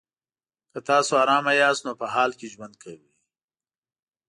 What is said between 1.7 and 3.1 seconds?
نو په حال کې ژوند کوئ.